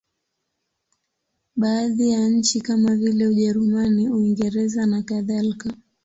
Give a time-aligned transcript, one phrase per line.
[1.55, 5.73] Baadhi ya nchi kama vile Ujerumani, Uingereza nakadhalika.